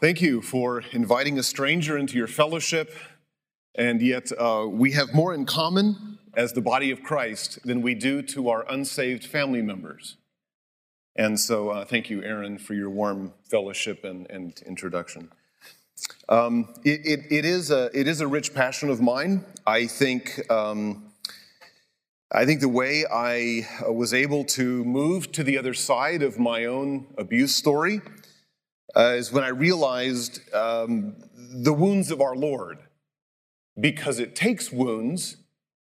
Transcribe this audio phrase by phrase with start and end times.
[0.00, 2.94] Thank you for inviting a stranger into your fellowship,
[3.74, 7.96] and yet uh, we have more in common as the body of Christ than we
[7.96, 10.16] do to our unsaved family members.
[11.16, 15.32] And so, uh, thank you, Aaron, for your warm fellowship and, and introduction.
[16.28, 19.44] Um, it, it, it, is a, it is a rich passion of mine.
[19.66, 21.10] I think, um,
[22.30, 26.66] I think the way I was able to move to the other side of my
[26.66, 28.00] own abuse story
[28.96, 32.78] uh, is when I realized um, the wounds of our Lord,
[33.78, 35.36] because it takes wounds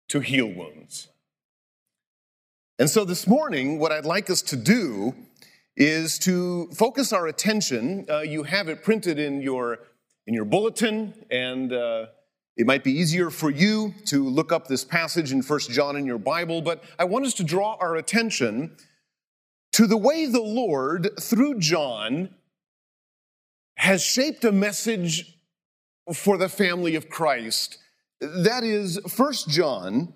[0.10, 1.10] to heal wounds.
[2.80, 5.16] And so this morning, what I'd like us to do
[5.76, 8.06] is to focus our attention.
[8.10, 9.80] Uh, you have it printed in your
[10.26, 12.08] in your bulletin, and uh,
[12.58, 16.06] it might be easier for you to look up this passage in First John in
[16.06, 16.62] your Bible.
[16.62, 18.76] But I want us to draw our attention
[19.74, 22.30] to the way the Lord, through John,
[23.78, 25.38] has shaped a message
[26.14, 27.78] for the family of Christ.
[28.20, 30.14] That is, 1 John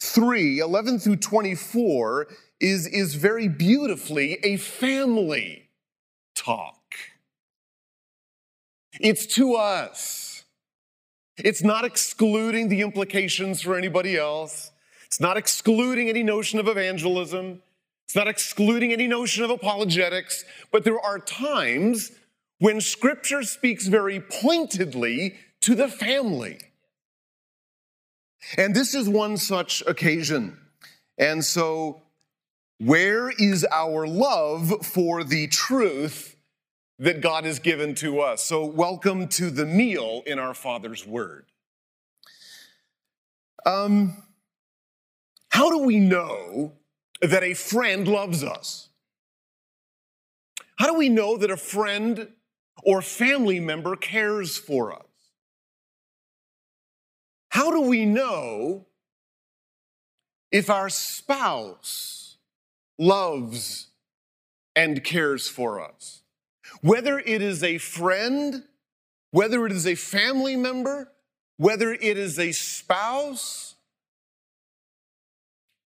[0.00, 2.28] 3 11 through 24
[2.60, 5.70] is, is very beautifully a family
[6.34, 6.76] talk.
[9.00, 10.44] It's to us.
[11.36, 14.70] It's not excluding the implications for anybody else.
[15.06, 17.60] It's not excluding any notion of evangelism.
[18.04, 20.44] It's not excluding any notion of apologetics.
[20.70, 22.12] But there are times
[22.64, 26.58] when scripture speaks very pointedly to the family.
[28.56, 30.58] And this is one such occasion.
[31.18, 32.00] And so,
[32.78, 36.36] where is our love for the truth
[36.98, 38.42] that God has given to us?
[38.42, 41.44] So, welcome to the meal in our Father's Word.
[43.66, 44.22] Um,
[45.50, 46.72] how do we know
[47.20, 48.88] that a friend loves us?
[50.76, 52.28] How do we know that a friend
[52.82, 55.02] or family member cares for us?
[57.50, 58.86] How do we know
[60.50, 62.36] if our spouse
[62.98, 63.88] loves
[64.74, 66.22] and cares for us?
[66.80, 68.64] Whether it is a friend,
[69.30, 71.12] whether it is a family member,
[71.56, 73.73] whether it is a spouse,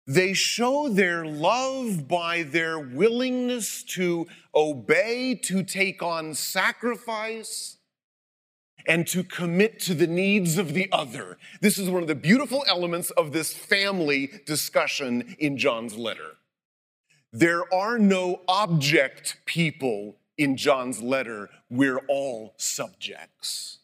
[0.06, 7.78] they show their love by their willingness to obey, to take on sacrifice,
[8.86, 11.38] and to commit to the needs of the other.
[11.62, 16.36] This is one of the beautiful elements of this family discussion in John's letter.
[17.32, 23.78] There are no object people in John's letter, we're all subjects.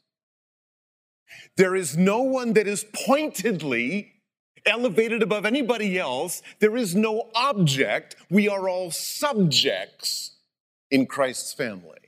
[1.57, 4.13] There is no one that is pointedly
[4.67, 6.43] elevated above anybody else.
[6.59, 8.17] There is no object.
[8.31, 10.33] We are all subjects
[10.91, 11.99] in Christ's family.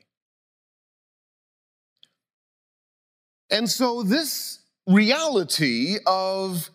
[3.50, 6.70] And so, this reality of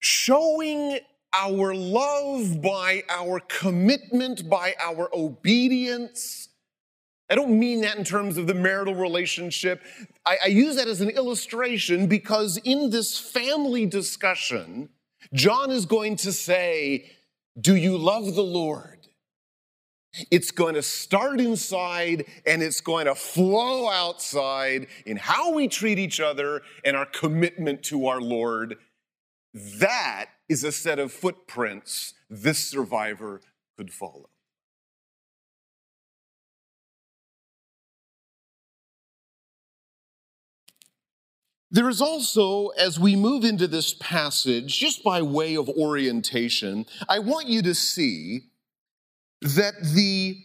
[0.00, 0.98] showing
[1.32, 6.48] our love by our commitment, by our obedience,
[7.30, 9.82] I don't mean that in terms of the marital relationship.
[10.26, 14.88] I, I, use that as an illustration because in this family discussion,
[15.32, 17.12] John is going to say,
[17.58, 19.06] Do you love the Lord?
[20.32, 26.00] It's going to start inside and it's going to flow outside in how we treat
[26.00, 28.76] each other and our commitment to our Lord.
[29.54, 33.40] That is a set of footprints this survivor
[33.76, 34.30] could follow.
[41.72, 47.20] There is also, as we move into this passage, just by way of orientation, I
[47.20, 48.46] want you to see
[49.40, 50.38] that the,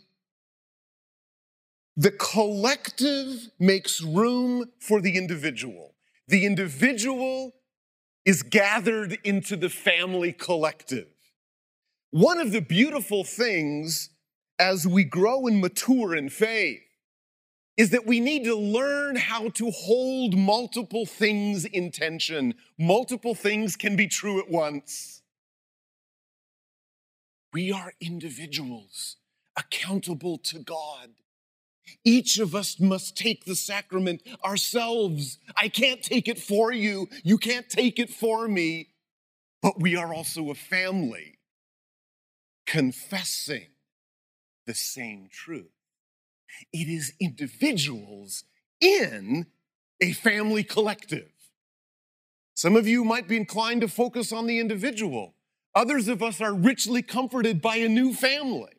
[1.98, 5.96] the collective makes room for the individual.
[6.28, 7.56] The individual
[8.24, 11.08] is gathered into the family collective.
[12.12, 14.12] One of the beautiful things
[14.60, 16.85] as we grow and mature in faith
[17.78, 22.54] is that we need to learn how to hold multiple things in tension.
[22.78, 25.22] Multiple things can be true at once.
[27.54, 29.18] We are individuals
[29.58, 31.12] accountable to God.
[32.04, 35.40] Each of us must take the sacrament ourselves.
[35.56, 37.08] I can't take it for you.
[37.24, 38.90] You can't take it for me.
[39.62, 41.40] But we are also a family
[42.66, 43.68] confessing
[44.66, 45.75] the same truth.
[46.74, 48.44] It is individuals
[48.82, 49.48] in
[50.02, 51.32] a family collective.
[52.54, 55.36] Some of you might be inclined to focus on the individual.
[55.76, 58.72] Others of us are richly comforted by a new family.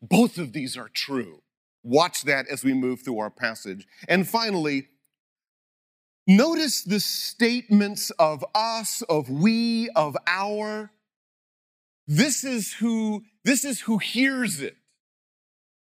[0.00, 1.42] Both of these are true.
[1.82, 3.86] Watch that as we move through our passage.
[4.08, 4.88] And finally,
[6.26, 10.90] notice the statements of us, of we, of our.
[12.06, 14.76] This is who, this is who hears it.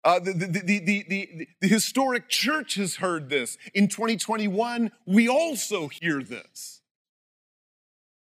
[0.09, 3.59] Uh, the, the, the, the, the historic church has heard this.
[3.75, 6.81] In 2021, we also hear this.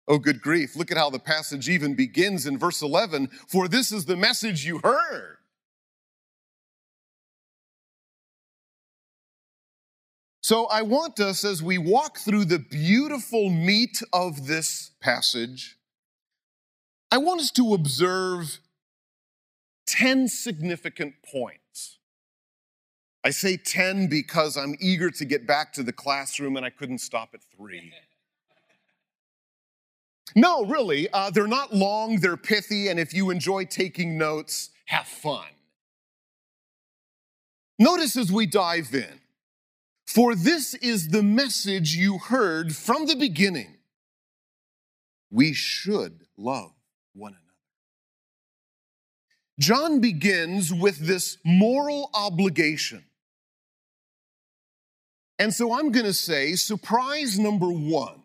[0.08, 0.74] Oh, good grief.
[0.74, 3.28] Look at how the passage even begins in verse 11.
[3.46, 5.36] For this is the message you heard.
[10.40, 15.76] So I want us, as we walk through the beautiful meat of this passage,
[17.10, 18.60] I want us to observe
[19.86, 21.98] 10 significant points.
[23.24, 26.98] I say 10 because I'm eager to get back to the classroom and I couldn't
[26.98, 27.92] stop at three.
[30.34, 35.06] No, really, uh, they're not long, they're pithy, and if you enjoy taking notes, have
[35.06, 35.46] fun.
[37.78, 39.20] Notice as we dive in,
[40.06, 43.76] for this is the message you heard from the beginning.
[45.30, 46.72] We should love
[47.14, 47.45] one another.
[49.58, 53.04] John begins with this moral obligation.
[55.38, 58.22] And so I'm going to say surprise number one.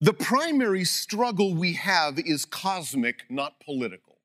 [0.00, 4.18] The primary struggle we have is cosmic, not political.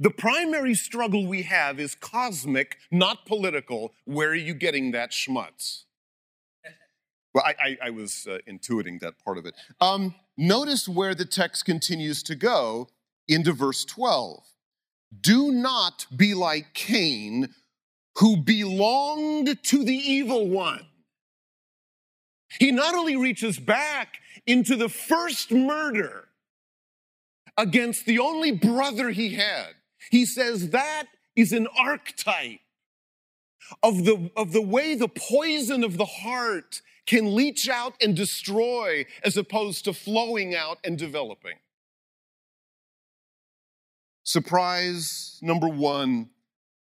[0.00, 3.92] The primary struggle we have is cosmic, not political.
[4.04, 5.84] Where are you getting that schmutz?
[7.34, 9.54] Well, I, I, I was uh, intuiting that part of it.
[9.80, 12.88] Um, notice where the text continues to go
[13.28, 14.44] into verse 12.
[15.20, 17.54] Do not be like Cain,
[18.18, 20.86] who belonged to the evil one.
[22.58, 26.28] He not only reaches back into the first murder
[27.56, 29.74] against the only brother he had,
[30.10, 32.60] he says that is an archetype
[33.82, 39.06] of the, of the way the poison of the heart can leach out and destroy
[39.24, 41.58] as opposed to flowing out and developing.
[44.24, 46.30] Surprise number one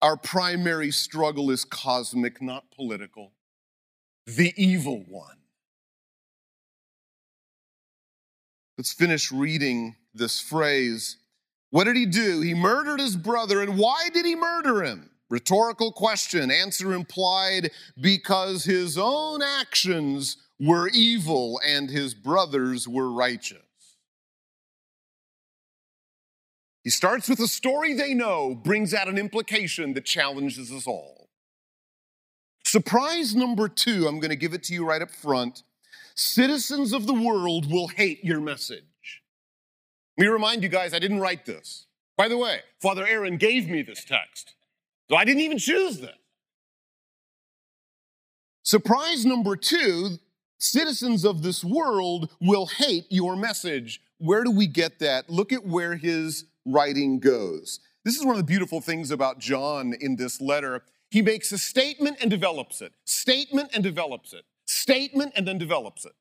[0.01, 3.31] our primary struggle is cosmic, not political.
[4.27, 5.37] The evil one.
[8.77, 11.17] Let's finish reading this phrase.
[11.71, 12.41] What did he do?
[12.41, 15.09] He murdered his brother, and why did he murder him?
[15.35, 23.57] Rhetorical question, answer implied because his own actions were evil and his brothers were righteous.
[26.85, 31.27] He starts with a story they know, brings out an implication that challenges us all.
[32.63, 35.63] Surprise number two, I'm going to give it to you right up front.
[36.15, 39.21] Citizens of the world will hate your message.
[40.17, 41.87] Let me remind you guys, I didn't write this.
[42.15, 44.53] By the way, Father Aaron gave me this text.
[45.09, 46.15] So I didn't even choose this.
[48.63, 50.17] Surprise number two
[50.57, 54.01] citizens of this world will hate your message.
[54.17, 55.29] Where do we get that?
[55.29, 57.79] Look at where his writing goes.
[58.03, 60.83] This is one of the beautiful things about John in this letter.
[61.11, 66.05] He makes a statement and develops it, statement and develops it, statement and then develops
[66.05, 66.13] it.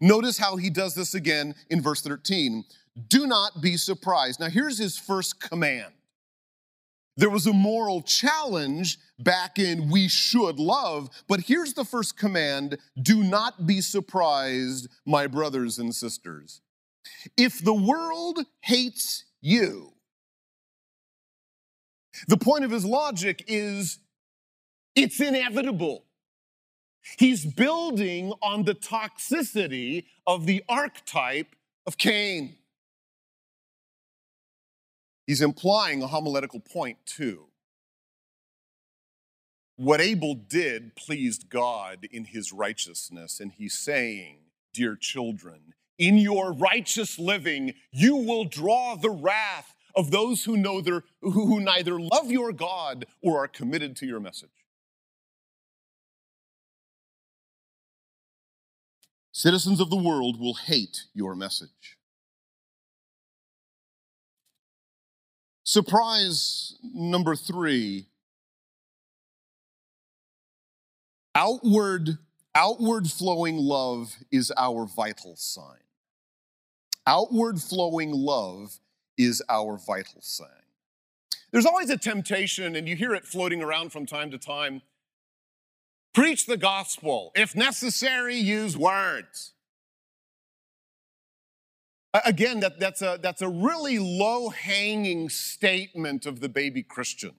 [0.00, 2.64] Notice how he does this again in verse 13.
[3.08, 4.40] Do not be surprised.
[4.40, 5.92] Now, here's his first command
[7.16, 12.78] there was a moral challenge back in we should love, but here's the first command
[13.00, 16.60] do not be surprised, my brothers and sisters.
[17.36, 19.92] If the world hates you,
[22.28, 23.98] the point of his logic is
[24.94, 26.04] it's inevitable.
[27.18, 31.54] He's building on the toxicity of the archetype
[31.86, 32.56] of Cain.
[35.26, 37.46] He's implying a homiletical point too.
[39.76, 44.38] What Abel did pleased God in his righteousness, and he's saying,
[44.72, 50.80] Dear children, in your righteous living, you will draw the wrath of those who, know
[50.80, 54.50] their, who neither love your God or are committed to your message.
[59.32, 61.95] Citizens of the world will hate your message.
[65.66, 68.06] Surprise number three
[71.34, 72.18] outward,
[72.54, 75.82] outward flowing love is our vital sign.
[77.04, 78.78] Outward flowing love
[79.18, 80.46] is our vital sign.
[81.50, 84.82] There's always a temptation, and you hear it floating around from time to time.
[86.14, 87.32] Preach the gospel.
[87.34, 89.52] If necessary, use words.
[92.24, 97.32] Again, that, that's, a, that's a really low hanging statement of the baby Christian,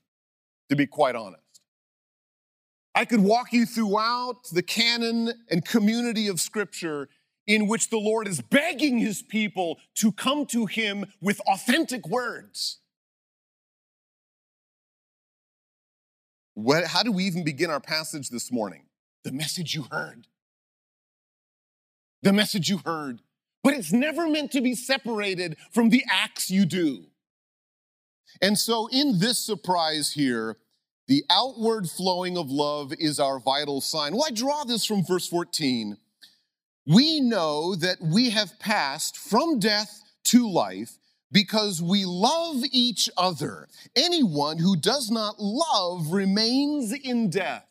[0.70, 1.42] to be quite honest.
[2.94, 7.10] I could walk you throughout the canon and community of Scripture
[7.46, 12.80] in which the Lord is begging his people to come to him with authentic words.
[16.56, 18.88] What, how do we even begin our passage this morning?
[19.24, 20.28] The message you heard.
[22.24, 23.22] The message you heard.
[23.68, 27.04] But it's never meant to be separated from the acts you do.
[28.42, 30.56] And so, in this surprise here,
[31.10, 34.14] the outward flowing of love is our vital sign.
[34.14, 35.98] Well, I draw this from verse 14
[36.86, 40.98] we know that we have passed from death to life
[41.30, 43.68] because we love each other.
[43.98, 47.66] Anyone who does not love remains in death.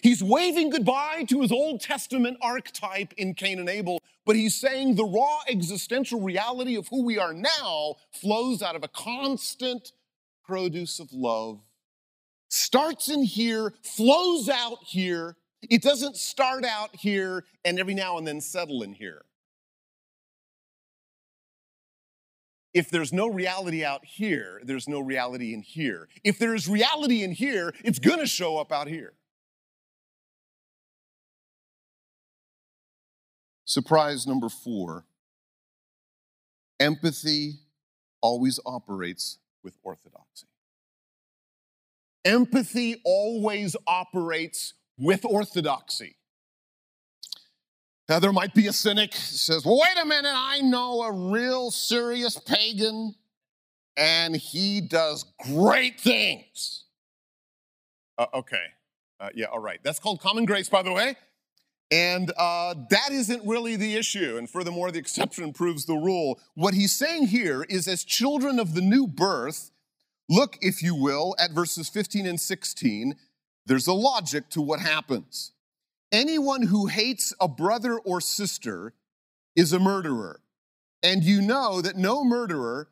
[0.00, 4.94] He's waving goodbye to his Old Testament archetype in Cain and Abel, but he's saying
[4.94, 9.92] the raw existential reality of who we are now flows out of a constant
[10.44, 11.60] produce of love.
[12.48, 18.26] Starts in here, flows out here, it doesn't start out here and every now and
[18.26, 19.24] then settle in here.
[22.74, 26.08] If there's no reality out here, there's no reality in here.
[26.24, 29.12] If there's reality in here, it's gonna show up out here.
[33.72, 35.06] Surprise number four
[36.78, 37.54] empathy
[38.20, 40.46] always operates with orthodoxy.
[42.22, 46.16] Empathy always operates with orthodoxy.
[48.10, 51.30] Now, there might be a cynic who says, well, wait a minute, I know a
[51.30, 53.14] real serious pagan
[53.96, 56.84] and he does great things.
[58.18, 58.66] Uh, okay.
[59.18, 59.80] Uh, yeah, all right.
[59.82, 61.16] That's called common grace, by the way.
[61.90, 64.36] And uh, that isn't really the issue.
[64.38, 66.40] And furthermore, the exception proves the rule.
[66.54, 69.70] What he's saying here is, as children of the new birth,
[70.28, 73.16] look, if you will, at verses 15 and 16.
[73.66, 75.52] There's a logic to what happens.
[76.10, 78.94] Anyone who hates a brother or sister
[79.54, 80.40] is a murderer.
[81.02, 82.88] And you know that no murderer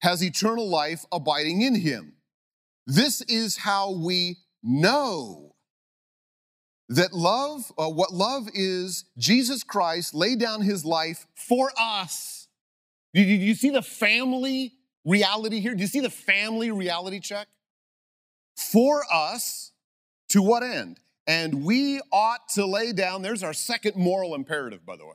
[0.00, 2.14] has eternal life abiding in him.
[2.86, 5.51] This is how we know
[6.96, 12.48] that love, uh, what love is, Jesus Christ laid down his life for us.
[13.14, 15.74] Do you, do you see the family reality here?
[15.74, 17.48] Do you see the family reality check?
[18.56, 19.72] For us,
[20.30, 21.00] to what end?
[21.26, 25.12] And we ought to lay down, there's our second moral imperative, by the way.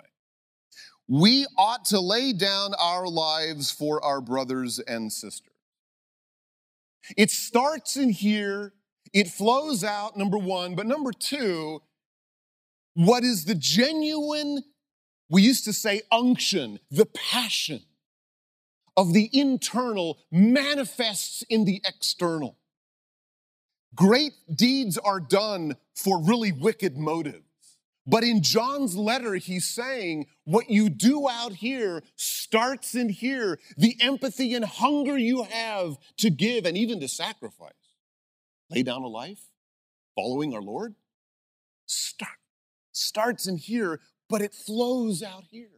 [1.08, 5.54] We ought to lay down our lives for our brothers and sisters.
[7.16, 8.74] It starts in here,
[9.14, 11.82] it flows out, number one, but number two,
[12.94, 14.64] what is the genuine,
[15.30, 17.82] we used to say unction, the passion
[18.96, 22.58] of the internal manifests in the external.
[23.96, 27.44] Great deeds are done for really wicked motives.
[28.08, 33.60] But in John's letter, he's saying what you do out here starts in here.
[33.78, 37.74] The empathy and hunger you have to give and even to sacrifice,
[38.70, 39.42] lay down a life
[40.16, 40.96] following our Lord,
[41.86, 42.38] start,
[42.92, 45.70] starts in here, but it flows out here.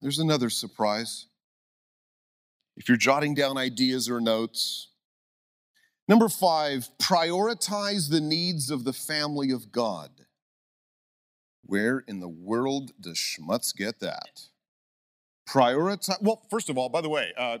[0.00, 1.26] There's another surprise
[2.76, 4.88] if you're jotting down ideas or notes.
[6.06, 10.10] Number five, prioritize the needs of the family of God.
[11.64, 14.46] Where in the world does Schmutz get that?
[15.46, 17.58] Prioritize, well, first of all, by the way, uh,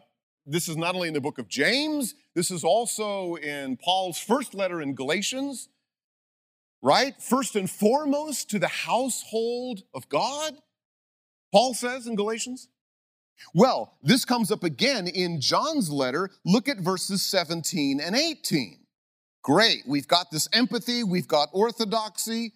[0.48, 4.54] this is not only in the book of James, this is also in Paul's first
[4.54, 5.68] letter in Galatians,
[6.82, 7.14] right?
[7.20, 10.54] First and foremost to the household of God,
[11.52, 12.68] Paul says in Galatians.
[13.54, 16.30] Well, this comes up again in John's letter.
[16.44, 18.78] Look at verses 17 and 18.
[19.42, 22.52] Great, we've got this empathy, we've got orthodoxy.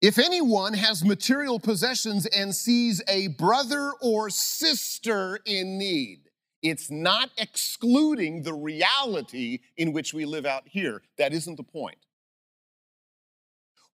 [0.00, 6.29] If anyone has material possessions and sees a brother or sister in need,
[6.62, 11.02] it's not excluding the reality in which we live out here.
[11.18, 11.98] That isn't the point.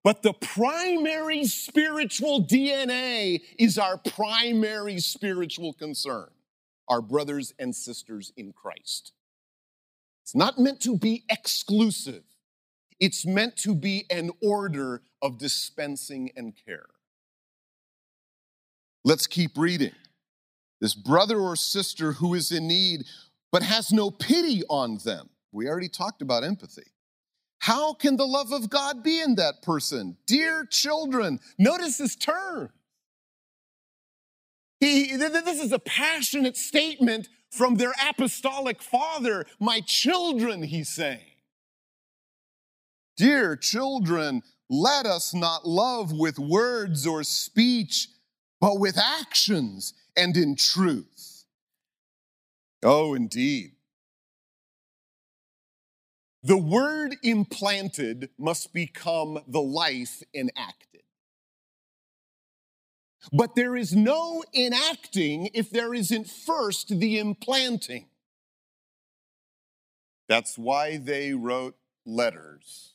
[0.02, 6.30] But the primary spiritual DNA is our primary spiritual concern
[6.88, 9.12] our brothers and sisters in Christ.
[10.22, 12.24] It's not meant to be exclusive,
[12.98, 16.86] it's meant to be an order of dispensing and care.
[19.04, 19.92] Let's keep reading.
[20.80, 23.04] This brother or sister who is in need
[23.52, 25.30] but has no pity on them.
[25.52, 26.84] We already talked about empathy
[27.60, 30.16] How can the love of God be in that person?
[30.26, 32.70] Dear children, notice this term.
[34.80, 39.46] He, this is a passionate statement from their apostolic father.
[39.58, 41.20] My children, he's saying.
[43.16, 48.08] Dear children, let us not love with words or speech,
[48.60, 51.44] but with actions and in truth.
[52.82, 53.72] Oh, indeed.
[56.42, 61.02] The word implanted must become the life enacted.
[63.32, 68.06] But there is no enacting if there isn't first the implanting.
[70.28, 72.92] That's why they wrote letters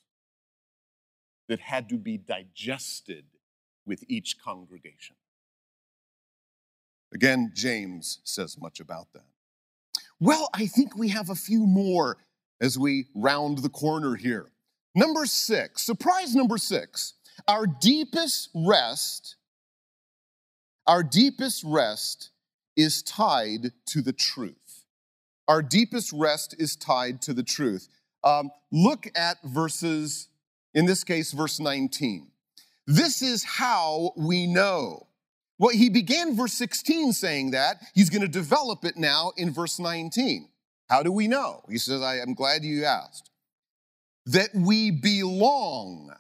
[1.49, 3.25] that had to be digested
[3.85, 5.17] with each congregation.
[7.13, 9.25] Again, James says much about that.
[10.19, 12.17] Well, I think we have a few more
[12.61, 14.51] as we round the corner here.
[14.93, 17.15] Number six, surprise number six,
[17.47, 19.35] our deepest rest,
[20.85, 22.29] our deepest rest
[22.75, 24.85] is tied to the truth.
[25.47, 27.87] Our deepest rest is tied to the truth.
[28.23, 30.29] Um, look at verses,
[30.73, 32.27] in this case, verse 19.
[32.87, 35.07] This is how we know.
[35.61, 37.83] Well, he began verse 16 saying that.
[37.93, 40.49] He's going to develop it now in verse 19.
[40.89, 41.61] How do we know?
[41.69, 43.29] He says, I am glad you asked.
[44.25, 46.15] That we belong.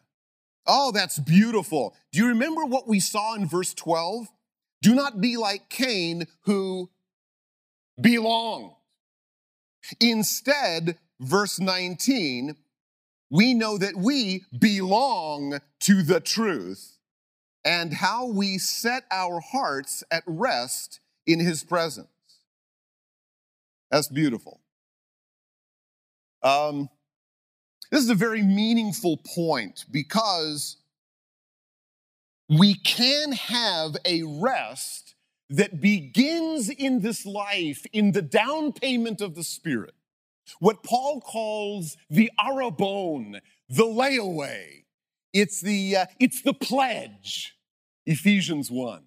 [0.67, 1.95] Oh, that's beautiful.
[2.11, 4.27] Do you remember what we saw in verse 12?
[4.83, 6.91] Do not be like Cain who
[7.99, 8.73] belonged.
[9.99, 12.57] Instead, verse 19,
[13.31, 16.99] we know that we belong to the truth
[17.63, 22.07] and how we set our hearts at rest in his presence.
[23.89, 24.61] That's beautiful.
[26.43, 26.89] Um,
[27.91, 30.77] this is a very meaningful point because
[32.49, 35.15] we can have a rest
[35.49, 39.93] that begins in this life in the down payment of the Spirit.
[40.59, 44.80] What Paul calls the arrabon, the layaway.
[45.33, 47.55] It's the, uh, it's the pledge,
[48.05, 49.03] Ephesians 1.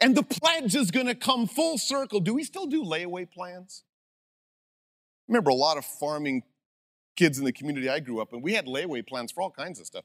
[0.00, 2.20] And the pledge is going to come full circle.
[2.20, 3.84] Do we still do layaway plans?
[5.28, 6.42] remember a lot of farming
[7.16, 8.42] kids in the community I grew up in.
[8.42, 10.04] We had layaway plans for all kinds of stuff.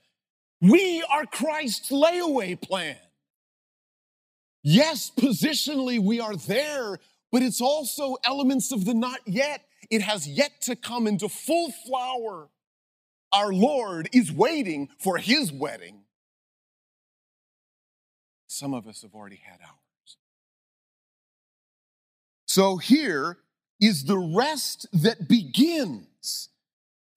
[0.62, 2.98] We are Christ's layaway plan.
[4.63, 7.00] Yes, positionally we are there,
[7.32, 9.65] but it's also elements of the not yet.
[9.89, 12.50] It has yet to come into full flower.
[13.34, 16.02] Our Lord is waiting for his wedding.
[18.48, 20.17] Some of us have already had ours.
[22.46, 23.38] So here
[23.80, 26.50] is the rest that begins.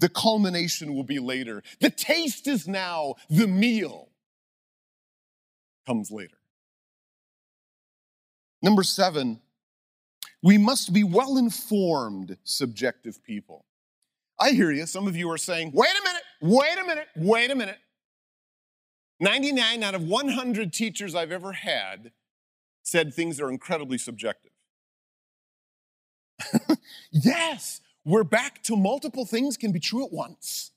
[0.00, 1.62] The culmination will be later.
[1.80, 4.08] The taste is now, the meal
[5.86, 6.36] comes later.
[8.62, 9.40] Number seven,
[10.42, 13.64] we must be well informed, subjective people.
[14.38, 14.86] I hear you.
[14.86, 17.78] Some of you are saying, wait a minute, wait a minute, wait a minute.
[19.20, 22.12] 99 out of 100 teachers I've ever had
[22.82, 24.50] said things are incredibly subjective.
[27.10, 30.72] yes, we're back to multiple things can be true at once.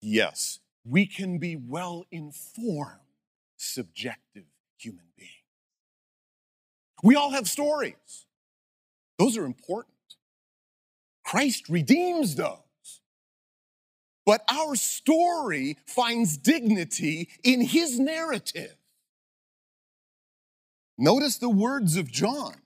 [0.00, 3.00] Yes, we can be well informed,
[3.56, 4.44] subjective
[4.78, 5.30] human beings.
[7.02, 8.26] We all have stories,
[9.18, 9.89] those are important.
[11.30, 12.58] Christ redeems those.
[14.26, 18.74] But our story finds dignity in his narrative.
[20.98, 22.56] Notice the words of John.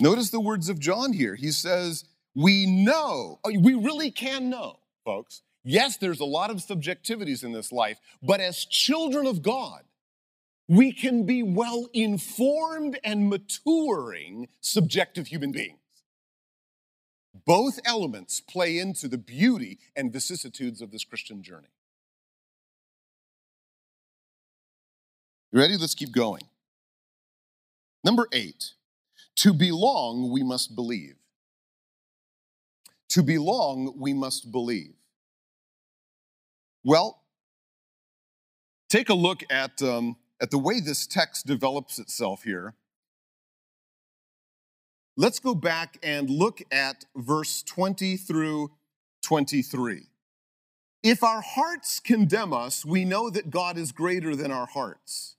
[0.00, 1.34] Notice the words of John here.
[1.34, 5.40] He says, We know, oh, we really can know, folks.
[5.64, 9.80] Yes, there's a lot of subjectivities in this life, but as children of God,
[10.68, 15.78] we can be well informed and maturing subjective human beings.
[17.48, 21.70] Both elements play into the beauty and vicissitudes of this Christian journey.
[25.50, 25.78] You ready?
[25.78, 26.42] Let's keep going.
[28.04, 28.72] Number eight,
[29.36, 31.14] to belong, we must believe.
[33.08, 34.92] To belong, we must believe.
[36.84, 37.22] Well,
[38.90, 42.74] take a look at, um, at the way this text develops itself here.
[45.20, 48.70] Let's go back and look at verse 20 through
[49.22, 50.02] 23.
[51.02, 55.34] If our hearts condemn us, we know that God is greater than our hearts.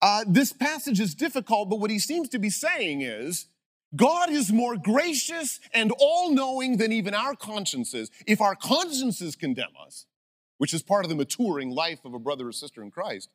[0.00, 3.48] Uh, this passage is difficult, but what he seems to be saying is
[3.96, 8.12] God is more gracious and all knowing than even our consciences.
[8.28, 10.06] If our consciences condemn us,
[10.58, 13.28] which is part of the maturing life of a brother or sister in Christ,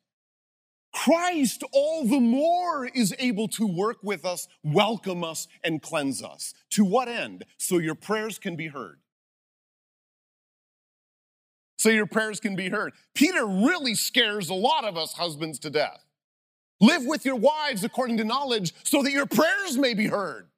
[0.96, 6.54] Christ all the more is able to work with us, welcome us, and cleanse us.
[6.70, 7.44] To what end?
[7.58, 8.98] So your prayers can be heard.
[11.76, 12.94] So your prayers can be heard.
[13.14, 16.02] Peter really scares a lot of us husbands to death.
[16.80, 20.48] Live with your wives according to knowledge so that your prayers may be heard.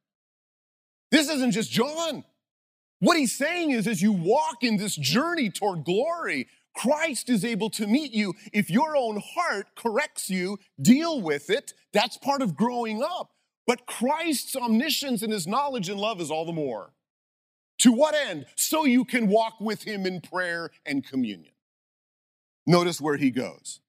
[1.10, 2.24] This isn't just John.
[3.00, 7.70] What he's saying is, as you walk in this journey toward glory, Christ is able
[7.70, 8.34] to meet you.
[8.52, 11.74] If your own heart corrects you, deal with it.
[11.92, 13.32] That's part of growing up.
[13.66, 16.92] But Christ's omniscience and his knowledge and love is all the more.
[17.80, 18.46] To what end?
[18.54, 21.52] So you can walk with him in prayer and communion.
[22.64, 23.80] Notice where he goes.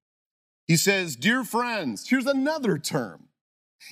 [0.65, 3.27] He says, Dear friends, here's another term.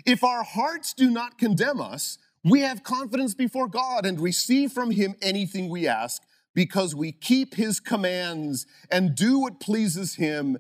[0.07, 4.89] If our hearts do not condemn us, we have confidence before God and receive from
[4.89, 6.23] him anything we ask
[6.58, 10.58] because we keep his commands and do what pleases him.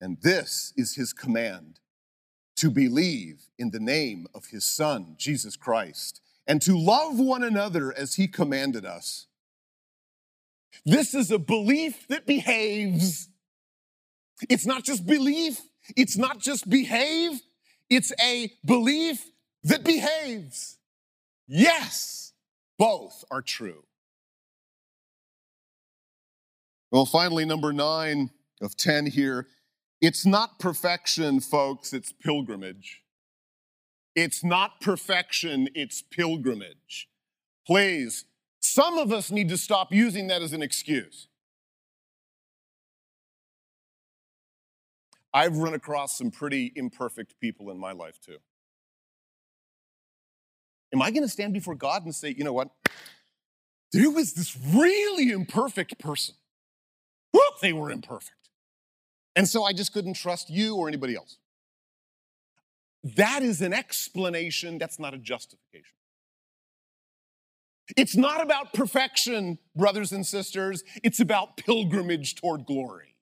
[0.00, 1.78] And this is his command
[2.56, 7.96] to believe in the name of his son, Jesus Christ, and to love one another
[7.96, 9.28] as he commanded us.
[10.84, 13.28] This is a belief that behaves.
[14.48, 15.60] It's not just belief,
[15.96, 17.40] it's not just behave,
[17.88, 19.30] it's a belief
[19.62, 20.76] that behaves.
[21.46, 22.32] Yes,
[22.78, 23.84] both are true.
[26.90, 29.46] Well, finally, number nine of 10 here
[30.00, 33.02] it's not perfection, folks, it's pilgrimage.
[34.14, 37.08] It's not perfection, it's pilgrimage.
[37.66, 38.24] Please,
[38.60, 41.28] some of us need to stop using that as an excuse.
[45.34, 48.38] I've run across some pretty imperfect people in my life too.
[50.92, 52.70] Am I going to stand before God and say, you know what?
[53.92, 56.34] There was this really imperfect person.
[57.60, 58.32] They were imperfect.
[59.36, 61.38] And so I just couldn't trust you or anybody else.
[63.04, 65.94] That is an explanation, that's not a justification.
[67.96, 73.14] It's not about perfection, brothers and sisters, it's about pilgrimage toward glory.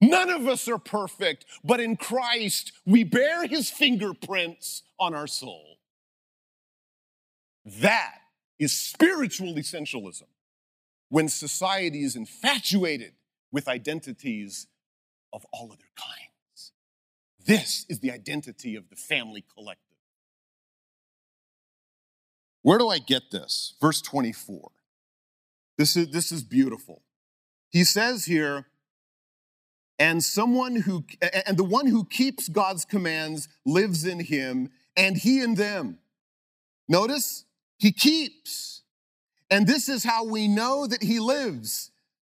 [0.00, 5.78] None of us are perfect, but in Christ, we bear his fingerprints on our soul.
[7.64, 8.16] That
[8.58, 10.24] is spiritual essentialism
[11.08, 13.12] when society is infatuated
[13.52, 14.66] with identities
[15.32, 16.72] of all other kinds.
[17.44, 19.82] This is the identity of the family collective.
[22.62, 23.74] Where do I get this?
[23.80, 24.72] Verse 24.
[25.78, 27.02] This is, this is beautiful.
[27.70, 28.66] He says here,
[29.98, 31.04] and someone who
[31.46, 35.98] and the one who keeps God's commands lives in him and he in them.
[36.88, 37.44] Notice,
[37.78, 38.75] he keeps.
[39.50, 41.90] And this is how we know that he lives.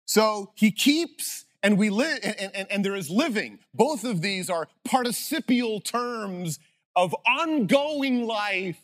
[0.05, 3.59] So he keeps and we live and, and, and there is living.
[3.73, 6.59] Both of these are participial terms
[6.95, 8.79] of ongoing life.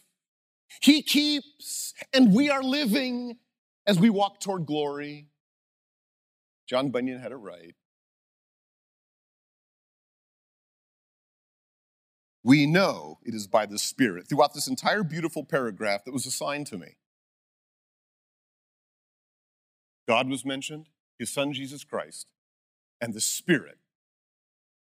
[0.81, 3.37] He keeps and we are living
[3.85, 5.27] as we walk toward glory.
[6.67, 7.75] John Bunyan had it right.
[12.43, 16.67] We know it is by the Spirit throughout this entire beautiful paragraph that was assigned
[16.67, 16.95] to me.
[20.07, 20.87] God was mentioned,
[21.19, 22.27] His Son Jesus Christ,
[23.01, 23.77] and the Spirit,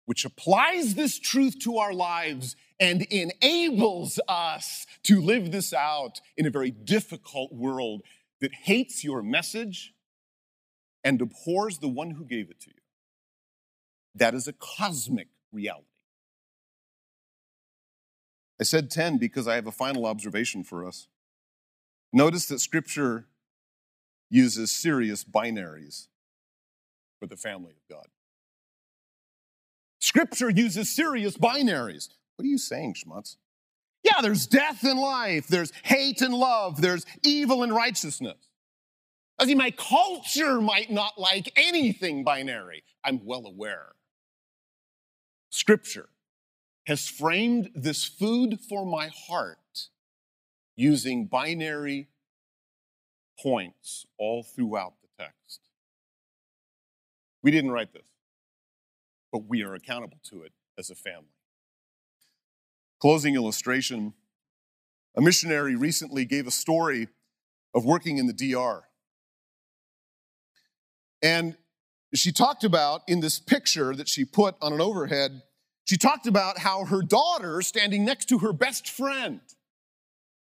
[0.05, 6.45] which applies this truth to our lives and enables us to live this out in
[6.45, 8.03] a very difficult world
[8.41, 9.93] that hates your message
[11.03, 12.81] and abhors the one who gave it to you.
[14.15, 15.85] That is a cosmic reality.
[18.59, 21.07] I said 10 because I have a final observation for us.
[22.11, 23.25] Notice that Scripture
[24.29, 26.07] uses serious binaries
[27.19, 28.07] for the family of God.
[29.99, 32.09] Scripture uses serious binaries.
[32.35, 33.35] What are you saying, Schmutz?
[34.03, 38.37] Yeah, there's death and life, there's hate and love, there's evil and righteousness.
[39.37, 42.83] I mean, my culture might not like anything binary.
[43.03, 43.93] I'm well aware.
[45.49, 46.09] Scripture
[46.87, 49.89] has framed this food for my heart
[50.75, 52.07] using binary
[53.41, 55.61] points all throughout the text.
[57.41, 58.07] We didn't write this,
[59.31, 61.29] but we are accountable to it as a family.
[62.99, 64.13] Closing illustration
[65.17, 67.07] a missionary recently gave a story
[67.73, 68.83] of working in the DR.
[71.21, 71.57] And
[72.13, 75.41] she talked about in this picture that she put on an overhead
[75.89, 79.41] she talked about how her daughter, standing next to her best friend,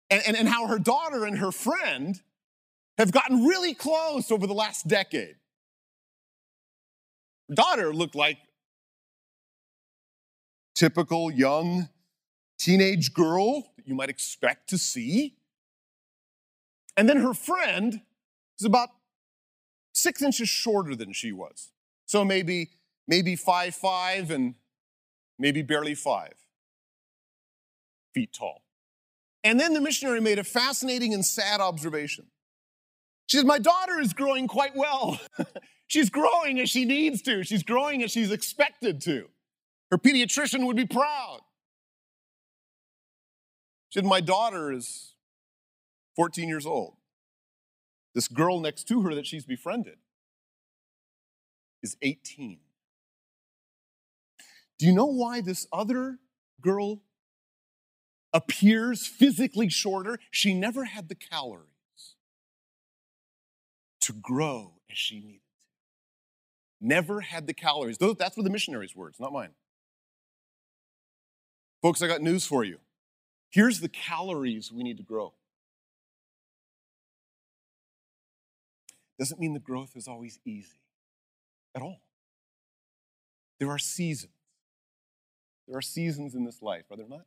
[0.09, 2.21] and, and, and how her daughter and her friend
[2.97, 5.35] have gotten really close over the last decade.
[7.53, 8.37] Daughter looked like
[10.75, 11.89] typical young
[12.57, 15.35] teenage girl that you might expect to see.
[16.95, 18.01] And then her friend
[18.59, 18.89] is about
[19.93, 21.71] six inches shorter than she was.
[22.05, 22.71] So maybe,
[23.07, 24.55] maybe five five and
[25.39, 26.33] maybe barely five
[28.13, 28.63] feet tall.
[29.43, 32.27] And then the missionary made a fascinating and sad observation.
[33.27, 35.19] She said, My daughter is growing quite well.
[35.87, 39.29] she's growing as she needs to, she's growing as she's expected to.
[39.91, 41.39] Her pediatrician would be proud.
[43.89, 45.13] She said, My daughter is
[46.15, 46.95] 14 years old.
[48.13, 49.97] This girl next to her that she's befriended
[51.81, 52.59] is 18.
[54.79, 56.19] Do you know why this other
[56.61, 57.01] girl
[58.31, 60.19] appears physically shorter?
[60.29, 61.72] She never had the calories
[64.05, 66.85] to grow as she needed to.
[66.85, 67.97] Never had the calories.
[67.97, 69.51] That's what the missionaries' words, not mine.
[71.81, 72.79] Folks, I got news for you.
[73.49, 75.33] Here's the calories we need to grow.
[79.19, 80.79] Doesn't mean the growth is always easy
[81.75, 82.01] at all.
[83.59, 84.31] There are seasons.
[85.67, 87.25] There are seasons in this life, are there not?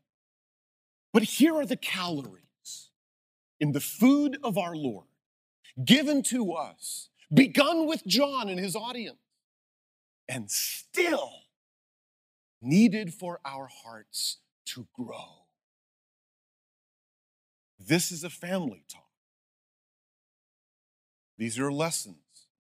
[1.13, 2.91] But here are the calories
[3.59, 5.07] in the food of our Lord,
[5.85, 9.19] given to us, begun with John and his audience,
[10.29, 11.33] and still
[12.61, 15.47] needed for our hearts to grow.
[17.79, 19.03] This is a family talk.
[21.39, 22.17] These are lessons,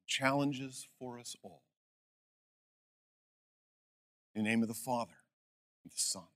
[0.06, 1.62] challenges for us all.
[4.34, 5.16] In the name of the Father,
[5.82, 6.26] and the Son,